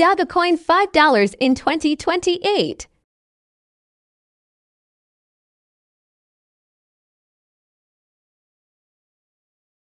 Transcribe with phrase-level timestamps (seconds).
[0.00, 0.18] Dab
[0.56, 2.89] $5 in 2028.